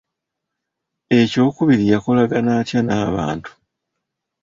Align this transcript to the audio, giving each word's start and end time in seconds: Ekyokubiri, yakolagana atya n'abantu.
Ekyokubiri, 1.19 1.83
yakolagana 1.93 2.51
atya 2.59 2.79
n'abantu. 2.83 3.51